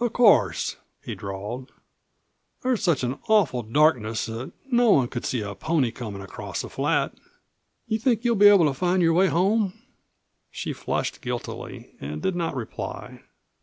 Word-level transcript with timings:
"Of 0.00 0.12
course," 0.12 0.76
he 1.02 1.14
drawled, 1.14 1.72
"there's 2.60 2.82
such 2.82 3.02
an 3.02 3.18
awful 3.26 3.62
darkness 3.62 4.26
that 4.26 4.52
no 4.70 4.90
one 4.90 5.08
could 5.08 5.24
see 5.24 5.40
a 5.40 5.54
pony 5.54 5.90
comin' 5.90 6.20
across 6.20 6.60
the 6.60 6.68
flat. 6.68 7.14
You 7.86 7.98
think 7.98 8.22
you'll 8.22 8.36
be 8.36 8.48
able 8.48 8.66
to 8.66 8.74
find 8.74 9.00
your 9.00 9.14
way 9.14 9.28
home?" 9.28 9.72
She 10.50 10.74
flushed 10.74 11.22
guiltily 11.22 11.96
and 12.02 12.20
did 12.20 12.36
not 12.36 12.54
reply. 12.54 13.22